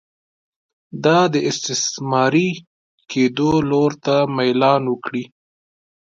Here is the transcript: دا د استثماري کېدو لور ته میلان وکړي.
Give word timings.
دا 1.03 1.19
د 1.33 1.35
استثماري 1.49 2.49
کېدو 3.11 3.51
لور 3.69 3.91
ته 4.05 4.15
میلان 4.35 4.83
وکړي. 4.89 5.23